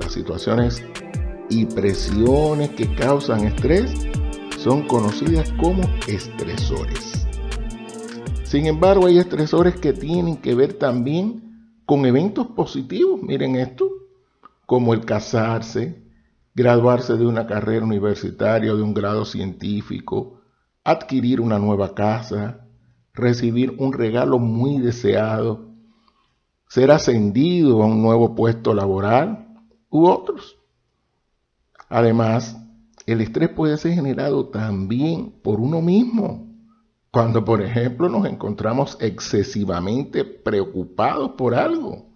Las 0.00 0.12
situaciones 0.12 0.82
y 1.50 1.64
presiones 1.64 2.70
que 2.70 2.94
causan 2.94 3.44
estrés 3.44 3.92
son 4.58 4.86
conocidas 4.86 5.52
como 5.60 5.82
estresores. 6.06 7.26
Sin 8.44 8.66
embargo, 8.66 9.06
hay 9.06 9.18
estresores 9.18 9.76
que 9.76 9.92
tienen 9.92 10.36
que 10.36 10.54
ver 10.54 10.74
también 10.74 11.82
con 11.84 12.06
eventos 12.06 12.48
positivos, 12.48 13.22
miren 13.22 13.56
esto, 13.56 13.90
como 14.66 14.94
el 14.94 15.04
casarse, 15.04 16.02
graduarse 16.54 17.14
de 17.14 17.26
una 17.26 17.46
carrera 17.46 17.84
universitaria 17.84 18.72
o 18.72 18.76
de 18.76 18.82
un 18.82 18.94
grado 18.94 19.24
científico, 19.24 20.40
adquirir 20.84 21.40
una 21.40 21.58
nueva 21.58 21.94
casa, 21.94 22.67
recibir 23.18 23.74
un 23.78 23.92
regalo 23.92 24.38
muy 24.38 24.78
deseado, 24.78 25.68
ser 26.68 26.90
ascendido 26.90 27.82
a 27.82 27.86
un 27.86 28.02
nuevo 28.02 28.34
puesto 28.34 28.72
laboral 28.72 29.48
u 29.90 30.06
otros. 30.06 30.58
Además, 31.88 32.56
el 33.06 33.20
estrés 33.20 33.50
puede 33.50 33.76
ser 33.78 33.94
generado 33.94 34.48
también 34.48 35.32
por 35.42 35.60
uno 35.60 35.80
mismo. 35.80 36.46
Cuando, 37.10 37.44
por 37.44 37.62
ejemplo, 37.62 38.08
nos 38.08 38.26
encontramos 38.26 38.98
excesivamente 39.00 40.24
preocupados 40.24 41.32
por 41.32 41.54
algo 41.54 42.08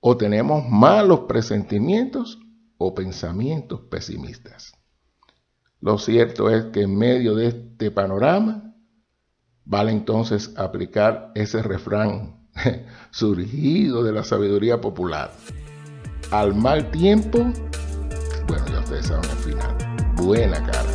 o 0.00 0.16
tenemos 0.16 0.68
malos 0.68 1.20
presentimientos 1.20 2.40
o 2.78 2.94
pensamientos 2.94 3.82
pesimistas. 3.82 4.72
Lo 5.80 5.98
cierto 5.98 6.50
es 6.50 6.66
que 6.66 6.82
en 6.82 6.96
medio 6.96 7.34
de 7.34 7.48
este 7.48 7.90
panorama 7.90 8.74
vale 9.70 9.92
entonces 9.92 10.52
aplicar 10.56 11.30
ese 11.36 11.62
refrán 11.62 12.34
surgido 13.10 14.02
de 14.02 14.12
la 14.12 14.24
sabiduría 14.24 14.80
popular. 14.80 15.30
Al 16.32 16.54
mal 16.56 16.90
tiempo, 16.90 17.38
bueno, 18.48 18.66
ya 18.66 18.80
ustedes 18.80 19.06
saben 19.06 19.30
el 19.30 19.36
final, 19.36 19.76
buena 20.16 20.60
cara. 20.66 20.90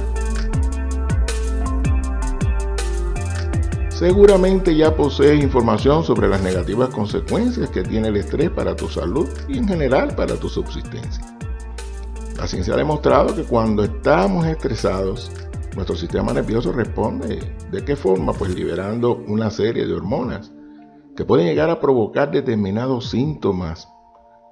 Seguramente 3.90 4.76
ya 4.76 4.94
posees 4.94 5.42
información 5.42 6.04
sobre 6.04 6.28
las 6.28 6.42
negativas 6.42 6.90
consecuencias 6.90 7.70
que 7.70 7.82
tiene 7.82 8.10
el 8.10 8.18
estrés 8.18 8.50
para 8.50 8.76
tu 8.76 8.90
salud 8.90 9.30
y 9.48 9.58
en 9.58 9.70
general 9.70 10.14
para 10.16 10.36
tu 10.36 10.50
subsistencia. 10.50 11.24
La 12.38 12.46
ciencia 12.46 12.74
ha 12.74 12.78
demostrado 12.78 13.34
que 13.34 13.44
cuando 13.44 13.86
estamos 13.86 14.46
estresados, 14.46 15.32
nuestro 15.76 15.96
sistema 15.96 16.34
nervioso 16.34 16.72
responde. 16.72 17.40
¿De 17.72 17.84
qué 17.84 17.96
forma? 17.96 18.34
Pues 18.34 18.56
liberando 18.56 19.24
una 19.28 19.52
serie 19.52 19.86
de 19.86 19.94
hormonas 19.94 20.52
que 21.16 21.26
pueden 21.26 21.48
llegar 21.48 21.70
a 21.70 21.80
provocar 21.80 22.32
determinados 22.32 23.10
síntomas 23.10 23.88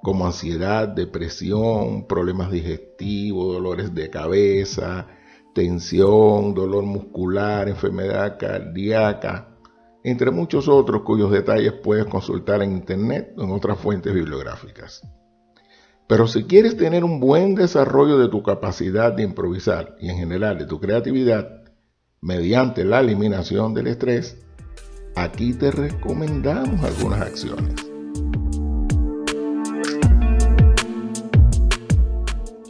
como 0.02 0.26
ansiedad, 0.26 0.86
depresión, 0.88 2.06
problemas 2.06 2.50
digestivos, 2.50 3.54
dolores 3.54 3.94
de 3.94 4.10
cabeza, 4.10 5.06
tensión, 5.54 6.52
dolor 6.54 6.84
muscular, 6.84 7.68
enfermedad 7.68 8.36
cardíaca, 8.38 9.48
entre 10.02 10.30
muchos 10.30 10.68
otros 10.68 11.02
cuyos 11.02 11.30
detalles 11.30 11.72
puedes 11.72 12.04
consultar 12.04 12.62
en 12.62 12.72
internet 12.72 13.32
o 13.38 13.44
en 13.44 13.50
otras 13.52 13.78
fuentes 13.78 14.12
bibliográficas. 14.12 15.02
Pero 16.06 16.26
si 16.26 16.44
quieres 16.44 16.76
tener 16.76 17.02
un 17.02 17.18
buen 17.18 17.54
desarrollo 17.54 18.18
de 18.18 18.28
tu 18.28 18.42
capacidad 18.42 19.12
de 19.12 19.22
improvisar 19.22 19.96
y 19.98 20.10
en 20.10 20.18
general 20.18 20.58
de 20.58 20.66
tu 20.66 20.78
creatividad 20.78 21.62
mediante 22.20 22.84
la 22.84 23.00
eliminación 23.00 23.72
del 23.72 23.86
estrés, 23.86 24.38
aquí 25.16 25.54
te 25.54 25.70
recomendamos 25.70 26.82
algunas 26.84 27.22
acciones. 27.22 27.74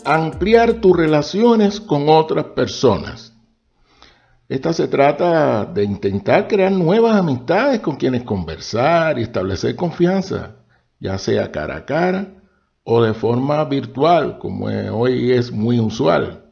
Ampliar 0.05 0.75
tus 0.75 0.97
relaciones 0.97 1.81
con 1.81 2.09
otras 2.09 2.47
personas. 2.47 3.33
Esta 4.49 4.73
se 4.73 4.87
trata 4.87 5.64
de 5.64 5.83
intentar 5.83 6.47
crear 6.47 6.70
nuevas 6.70 7.16
amistades 7.16 7.81
con 7.81 7.97
quienes 7.97 8.23
conversar 8.23 9.18
y 9.18 9.23
establecer 9.23 9.75
confianza, 9.75 10.57
ya 11.01 11.18
sea 11.18 11.51
cara 11.51 11.77
a 11.79 11.85
cara 11.85 12.43
o 12.85 13.03
de 13.03 13.14
forma 13.14 13.64
virtual, 13.64 14.38
como 14.38 14.66
hoy 14.66 15.33
es 15.33 15.51
muy 15.51 15.81
usual. 15.81 16.44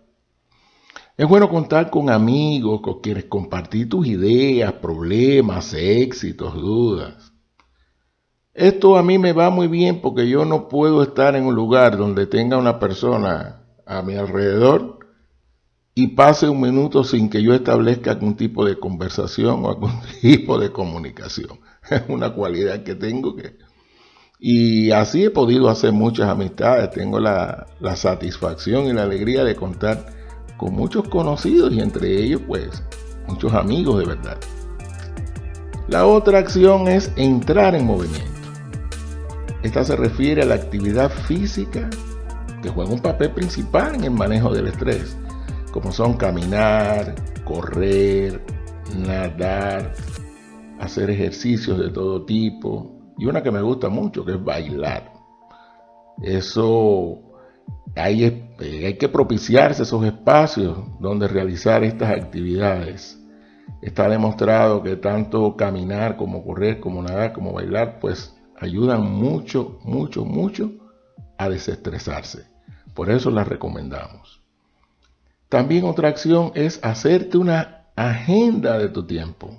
Es 1.17 1.29
bueno 1.29 1.49
contar 1.51 1.91
con 1.91 2.09
amigos 2.09 2.81
con 2.81 3.01
quienes 3.01 3.27
compartir 3.27 3.89
tus 3.89 4.07
ideas, 4.07 4.73
problemas, 4.73 5.75
éxitos, 5.75 6.55
dudas. 6.55 7.33
Esto 8.55 8.97
a 8.97 9.03
mí 9.03 9.19
me 9.19 9.33
va 9.33 9.51
muy 9.51 9.69
bien 9.69 10.01
porque 10.01 10.29
yo 10.29 10.45
no 10.45 10.69
puedo 10.69 11.03
estar 11.03 11.37
en 11.37 11.45
un 11.45 11.55
lugar 11.55 11.97
donde 11.97 12.27
tenga 12.27 12.57
una 12.57 12.79
persona 12.79 13.63
a 13.87 14.03
mi 14.03 14.15
alrededor 14.15 14.99
y 15.95 16.09
pase 16.09 16.49
un 16.49 16.61
minuto 16.61 17.05
sin 17.05 17.29
que 17.29 17.43
yo 17.43 17.55
establezca 17.55 18.13
algún 18.13 18.37
tipo 18.37 18.65
de 18.65 18.79
conversación 18.79 19.65
o 19.65 19.69
algún 19.69 19.93
tipo 20.23 20.59
de 20.59 20.73
comunicación. 20.73 21.61
Es 21.91 22.03
una 22.09 22.35
cualidad 22.35 22.83
que 22.85 22.95
tengo 22.95 23.37
que 23.37 23.57
y 24.45 24.91
así 24.91 25.27
he 25.27 25.31
podido 25.31 25.69
hacer 25.69 25.93
muchas 25.93 26.29
amistades. 26.29 26.91
Tengo 26.91 27.21
la, 27.21 27.65
satisfacción 27.95 28.87
y 28.87 28.93
la 28.93 29.05
alegría 29.05 29.45
de 29.45 29.55
contar 29.55 30.05
con 30.57 30.75
muchos 30.75 31.09
conocidos 31.09 31.73
y 31.73 31.79
entre 31.81 32.21
ellos 32.21 32.41
pues 32.49 32.83
muchos 33.29 33.55
amigos 33.55 34.01
de 34.01 34.07
verdad. 34.07 34.37
La 35.87 36.07
otra 36.07 36.41
acción 36.41 36.89
es 36.89 37.13
entrar 37.15 37.77
en 37.77 37.87
movimiento. 37.87 38.33
Esta 39.63 39.85
se 39.85 39.95
refiere 39.95 40.43
a 40.43 40.47
la 40.47 40.57
actividad 40.57 41.09
física 41.09 41.89
que 42.65 42.69
juega 42.69 42.91
un 42.91 43.01
papel 43.01 43.31
principal 43.31 43.95
en 43.95 44.03
el 44.03 44.11
manejo 44.11 44.53
del 44.53 44.67
estrés, 44.67 45.17
como 45.71 45.93
son 45.93 46.15
caminar, 46.15 47.15
correr, 47.45 48.45
nadar, 49.07 49.95
hacer 50.81 51.11
ejercicios 51.11 51.79
de 51.79 51.91
todo 51.91 52.25
tipo, 52.25 53.02
y 53.19 53.27
una 53.27 53.43
que 53.43 53.51
me 53.51 53.61
gusta 53.61 53.89
mucho, 53.89 54.25
que 54.25 54.33
es 54.33 54.45
bailar. 54.45 55.13
Eso, 56.23 57.21
hay, 57.97 58.55
hay 58.59 58.97
que 58.99 59.09
propiciarse 59.09 59.83
esos 59.83 60.05
espacios 60.05 60.79
donde 61.01 61.29
realizar 61.29 61.85
estas 61.85 62.11
actividades. 62.11 63.19
Está 63.81 64.09
demostrado 64.09 64.83
que 64.83 64.97
tanto 64.97 65.57
caminar 65.57 66.17
como 66.17 66.45
correr, 66.45 66.81
como 66.81 67.03
nadar, 67.03 67.33
como 67.33 67.53
bailar, 67.53 67.99
pues 68.01 68.37
ayudan 68.59 69.03
mucho, 69.03 69.79
mucho, 69.85 70.25
mucho 70.25 70.73
a 71.37 71.49
desestresarse. 71.49 72.47
Por 72.95 73.11
eso 73.11 73.31
las 73.31 73.49
recomendamos. 73.49 74.43
También 75.49 75.85
otra 75.85 76.09
acción 76.09 76.53
es 76.55 76.81
hacerte 76.83 77.37
una 77.37 77.89
agenda 77.97 78.79
de 78.79 78.89
tu 78.89 79.07
tiempo. 79.07 79.51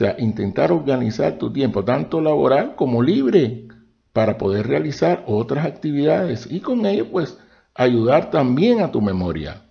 Sea, 0.00 0.16
intentar 0.18 0.72
organizar 0.72 1.36
tu 1.38 1.52
tiempo, 1.52 1.84
tanto 1.84 2.20
laboral 2.20 2.74
como 2.74 3.02
libre, 3.02 3.68
para 4.12 4.38
poder 4.38 4.66
realizar 4.66 5.24
otras 5.26 5.66
actividades 5.66 6.50
y 6.50 6.60
con 6.60 6.84
ello 6.86 7.10
pues 7.10 7.38
ayudar 7.74 8.30
también 8.30 8.80
a 8.80 8.90
tu 8.90 9.00
memoria. 9.00 9.62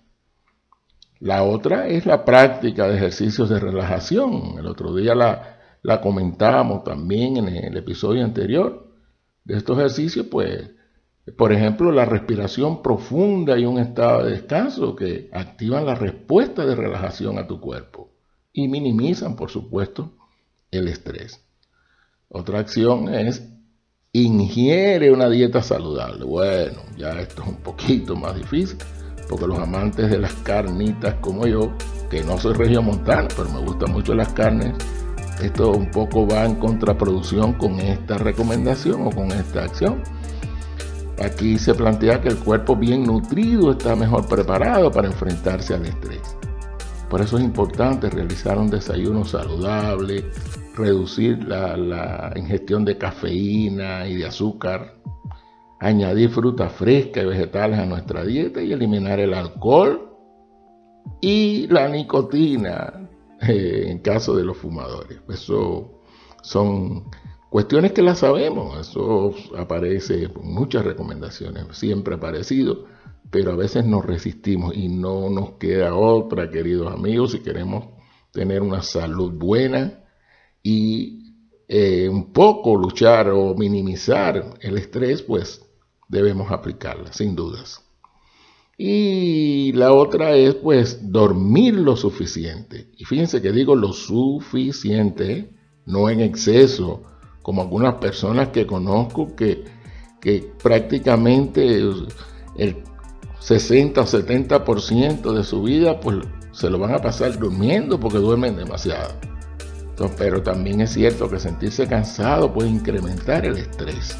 La 1.18 1.42
otra 1.42 1.88
es 1.88 2.06
la 2.06 2.24
práctica 2.24 2.88
de 2.88 2.96
ejercicios 2.96 3.50
de 3.50 3.58
relajación. 3.58 4.54
El 4.58 4.66
otro 4.66 4.94
día 4.94 5.14
la, 5.14 5.58
la 5.82 6.00
comentábamos 6.00 6.84
también 6.84 7.36
en 7.36 7.48
el 7.48 7.76
episodio 7.76 8.24
anterior. 8.24 8.88
De 9.44 9.58
estos 9.58 9.76
ejercicios, 9.78 10.26
pues, 10.30 10.70
por 11.36 11.52
ejemplo, 11.52 11.92
la 11.92 12.06
respiración 12.06 12.82
profunda 12.82 13.58
y 13.58 13.66
un 13.66 13.78
estado 13.78 14.24
de 14.24 14.30
descanso 14.30 14.96
que 14.96 15.28
activan 15.32 15.84
la 15.84 15.94
respuesta 15.94 16.64
de 16.64 16.74
relajación 16.74 17.36
a 17.36 17.46
tu 17.46 17.60
cuerpo 17.60 18.12
y 18.52 18.68
minimizan, 18.68 19.36
por 19.36 19.50
supuesto, 19.50 20.14
el 20.70 20.88
estrés. 20.88 21.40
Otra 22.28 22.60
acción 22.60 23.12
es 23.12 23.42
ingiere 24.12 25.12
una 25.12 25.28
dieta 25.28 25.62
saludable. 25.62 26.24
Bueno, 26.24 26.80
ya 26.96 27.20
esto 27.20 27.42
es 27.42 27.48
un 27.48 27.56
poquito 27.56 28.16
más 28.16 28.34
difícil, 28.34 28.78
porque 29.28 29.46
los 29.46 29.58
amantes 29.58 30.10
de 30.10 30.18
las 30.18 30.34
carnitas 30.34 31.14
como 31.20 31.46
yo, 31.46 31.72
que 32.10 32.22
no 32.24 32.38
soy 32.38 32.54
regiomontano, 32.54 33.28
pero 33.36 33.48
me 33.50 33.60
gustan 33.60 33.92
mucho 33.92 34.14
las 34.14 34.32
carnes, 34.32 34.74
esto 35.42 35.70
un 35.70 35.90
poco 35.90 36.26
va 36.26 36.44
en 36.44 36.56
contraproducción 36.56 37.54
con 37.54 37.78
esta 37.80 38.18
recomendación 38.18 39.06
o 39.06 39.10
con 39.10 39.30
esta 39.32 39.64
acción. 39.64 40.02
Aquí 41.22 41.58
se 41.58 41.74
plantea 41.74 42.20
que 42.20 42.28
el 42.28 42.38
cuerpo 42.38 42.76
bien 42.76 43.04
nutrido 43.04 43.72
está 43.72 43.94
mejor 43.94 44.26
preparado 44.26 44.90
para 44.90 45.08
enfrentarse 45.08 45.74
al 45.74 45.86
estrés. 45.86 46.36
Por 47.08 47.20
eso 47.20 47.38
es 47.38 47.44
importante 47.44 48.08
realizar 48.08 48.58
un 48.58 48.70
desayuno 48.70 49.24
saludable, 49.24 50.30
reducir 50.80 51.44
la, 51.44 52.32
ingestión 52.36 52.84
de 52.84 52.98
cafeína 52.98 54.06
y 54.08 54.16
de 54.16 54.26
azúcar, 54.26 54.96
añadir 55.78 56.30
fruta 56.30 56.68
fresca 56.68 57.22
y 57.22 57.26
vegetales 57.26 57.78
a 57.78 57.86
nuestra 57.86 58.24
dieta 58.24 58.62
y 58.62 58.72
eliminar 58.72 59.20
el 59.20 59.34
alcohol 59.34 60.16
y 61.20 61.66
la 61.68 61.88
nicotina 61.88 63.08
eh, 63.42 63.86
en 63.88 63.98
caso 64.00 64.36
de 64.36 64.44
los 64.44 64.56
fumadores. 64.56 65.20
Eso 65.28 66.02
son 66.42 67.04
cuestiones 67.50 67.92
que 67.92 68.02
las 68.02 68.18
sabemos, 68.18 68.78
eso 68.78 69.34
aparece 69.56 70.24
en 70.24 70.32
muchas 70.42 70.84
recomendaciones, 70.84 71.64
siempre 71.72 72.14
ha 72.14 72.18
aparecido, 72.18 72.86
pero 73.30 73.52
a 73.52 73.56
veces 73.56 73.84
nos 73.84 74.04
resistimos 74.04 74.74
y 74.76 74.88
no 74.88 75.30
nos 75.30 75.52
queda 75.52 75.94
otra, 75.94 76.50
queridos 76.50 76.92
amigos, 76.92 77.32
si 77.32 77.40
queremos 77.40 77.86
tener 78.32 78.62
una 78.62 78.82
salud 78.82 79.32
buena 79.32 79.99
y 80.62 81.34
eh, 81.68 82.08
un 82.08 82.32
poco 82.32 82.76
luchar 82.76 83.30
o 83.30 83.54
minimizar 83.54 84.54
el 84.60 84.76
estrés, 84.76 85.22
pues 85.22 85.62
debemos 86.08 86.50
aplicarla, 86.50 87.12
sin 87.12 87.36
dudas. 87.36 87.82
Y 88.76 89.72
la 89.72 89.92
otra 89.92 90.34
es 90.34 90.54
pues 90.54 91.12
dormir 91.12 91.74
lo 91.74 91.96
suficiente. 91.96 92.88
Y 92.96 93.04
fíjense 93.04 93.40
que 93.40 93.52
digo 93.52 93.76
lo 93.76 93.92
suficiente, 93.92 95.50
no 95.86 96.08
en 96.08 96.20
exceso, 96.20 97.02
como 97.42 97.62
algunas 97.62 97.94
personas 97.94 98.48
que 98.48 98.66
conozco 98.66 99.36
que, 99.36 99.64
que 100.20 100.52
prácticamente 100.62 101.76
el 102.56 102.82
60 103.38 104.00
o 104.00 104.04
70% 104.06 105.32
de 105.32 105.44
su 105.44 105.62
vida 105.62 106.00
pues 106.00 106.18
se 106.52 106.68
lo 106.68 106.78
van 106.78 106.94
a 106.94 106.98
pasar 106.98 107.38
durmiendo 107.38 108.00
porque 108.00 108.18
duermen 108.18 108.56
demasiado 108.56 109.30
pero 110.16 110.42
también 110.42 110.80
es 110.80 110.90
cierto 110.90 111.28
que 111.28 111.38
sentirse 111.38 111.86
cansado 111.86 112.52
puede 112.52 112.70
incrementar 112.70 113.44
el 113.44 113.58
estrés, 113.58 114.16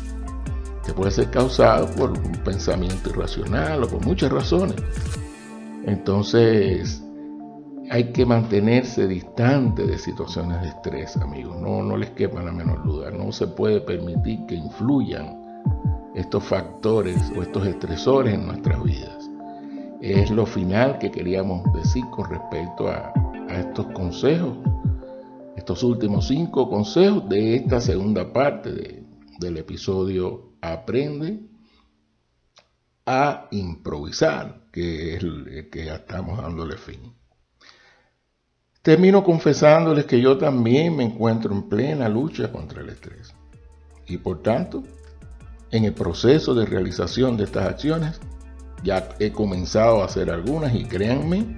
que 0.84 0.92
puede 0.92 1.10
ser 1.10 1.30
causado 1.30 1.86
por 1.92 2.10
un 2.10 2.32
pensamiento 2.44 3.10
irracional 3.10 3.84
o 3.84 3.88
por 3.88 4.04
muchas 4.04 4.30
razones. 4.30 4.76
Entonces, 5.86 7.02
hay 7.90 8.12
que 8.12 8.26
mantenerse 8.26 9.06
distante 9.08 9.86
de 9.86 9.98
situaciones 9.98 10.60
de 10.62 10.68
estrés, 10.68 11.16
amigos. 11.16 11.58
No, 11.60 11.82
no 11.82 11.96
les 11.96 12.10
quepa 12.10 12.42
la 12.42 12.52
menor 12.52 12.84
duda. 12.84 13.10
No 13.10 13.32
se 13.32 13.46
puede 13.46 13.80
permitir 13.80 14.44
que 14.46 14.56
influyan 14.56 15.40
estos 16.14 16.44
factores 16.44 17.16
o 17.36 17.42
estos 17.42 17.66
estresores 17.66 18.34
en 18.34 18.46
nuestras 18.46 18.82
vidas. 18.82 19.30
Es 20.00 20.30
lo 20.30 20.46
final 20.46 20.98
que 20.98 21.10
queríamos 21.10 21.62
decir 21.72 22.04
con 22.10 22.28
respecto 22.30 22.88
a, 22.88 23.12
a 23.48 23.60
estos 23.60 23.86
consejos 23.86 24.56
estos 25.70 25.84
últimos 25.84 26.26
cinco 26.26 26.68
consejos 26.68 27.28
de 27.28 27.54
esta 27.54 27.80
segunda 27.80 28.32
parte 28.32 29.04
del 29.38 29.56
episodio 29.56 30.54
Aprende 30.60 31.42
a 33.06 33.46
improvisar, 33.52 34.66
que 34.72 35.14
es 35.14 35.22
el 35.22 35.68
que 35.70 35.84
ya 35.84 35.94
estamos 35.94 36.42
dándole 36.42 36.76
fin. 36.76 37.14
Termino 38.82 39.22
confesándoles 39.22 40.06
que 40.06 40.20
yo 40.20 40.36
también 40.38 40.96
me 40.96 41.04
encuentro 41.04 41.54
en 41.54 41.68
plena 41.68 42.08
lucha 42.08 42.50
contra 42.50 42.82
el 42.82 42.88
estrés. 42.88 43.32
Y 44.08 44.16
por 44.16 44.42
tanto, 44.42 44.82
en 45.70 45.84
el 45.84 45.94
proceso 45.94 46.52
de 46.52 46.66
realización 46.66 47.36
de 47.36 47.44
estas 47.44 47.68
acciones, 47.68 48.20
ya 48.82 49.08
he 49.20 49.30
comenzado 49.30 50.02
a 50.02 50.06
hacer 50.06 50.30
algunas 50.30 50.74
y 50.74 50.84
créanme 50.84 51.56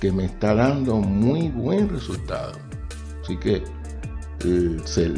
que 0.00 0.12
me 0.12 0.26
está 0.26 0.54
dando 0.54 0.96
muy 0.96 1.48
buen 1.48 1.88
resultado. 1.88 2.63
Así 3.24 3.38
que 3.38 3.62
se, 4.84 5.08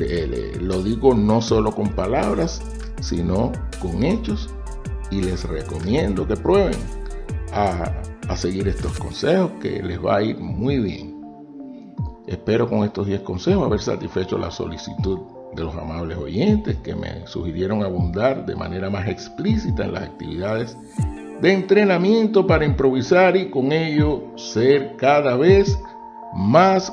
lo 0.60 0.82
digo 0.84 1.12
no 1.12 1.42
solo 1.42 1.72
con 1.72 1.88
palabras, 1.88 2.62
sino 3.00 3.50
con 3.80 4.04
hechos 4.04 4.48
y 5.10 5.22
les 5.22 5.42
recomiendo 5.42 6.24
que 6.26 6.36
prueben 6.36 6.78
a, 7.52 7.92
a, 8.28 8.36
seguir 8.36 8.68
estos 8.68 8.96
consejos 8.96 9.50
que 9.60 9.82
les 9.82 9.98
va 9.98 10.18
a 10.18 10.22
ir 10.22 10.38
muy 10.38 10.78
bien. 10.78 11.20
Espero 12.28 12.68
con 12.68 12.84
estos 12.84 13.08
10 13.08 13.22
consejos 13.22 13.66
haber 13.66 13.80
satisfecho 13.80 14.38
la 14.38 14.52
solicitud 14.52 15.18
de 15.56 15.64
los 15.64 15.74
amables 15.74 16.16
oyentes 16.16 16.76
que 16.84 16.94
me 16.94 17.26
sugirieron 17.26 17.82
abundar 17.82 18.46
de 18.46 18.54
manera 18.54 18.88
más 18.88 19.08
explícita 19.08 19.84
en 19.84 19.94
las 19.94 20.04
actividades 20.04 20.76
de 21.40 21.52
entrenamiento 21.52 22.46
para 22.46 22.64
improvisar 22.64 23.36
y 23.36 23.50
con 23.50 23.72
ello 23.72 24.22
ser 24.36 24.94
cada 24.96 25.36
vez 25.36 25.76
más 25.76 25.95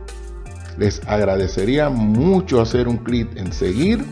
les 0.77 1.01
agradecería 1.07 1.89
mucho 1.89 2.61
hacer 2.61 2.87
un 2.87 2.97
clic 2.97 3.35
en 3.35 3.51
seguir 3.51 4.05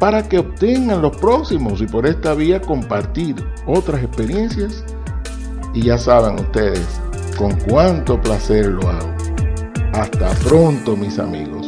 para 0.00 0.26
que 0.26 0.38
obtengan 0.38 1.02
los 1.02 1.14
próximos 1.18 1.82
y 1.82 1.86
por 1.86 2.06
esta 2.06 2.32
vía 2.32 2.62
compartir 2.62 3.36
otras 3.66 4.02
experiencias. 4.02 4.82
Y 5.74 5.82
ya 5.82 5.98
saben 5.98 6.40
ustedes 6.40 6.98
con 7.36 7.54
cuánto 7.60 8.18
placer 8.18 8.68
lo 8.68 8.88
hago. 8.88 9.21
Hasta 9.92 10.30
pronto 10.42 10.96
mis 10.96 11.18
amigos. 11.18 11.61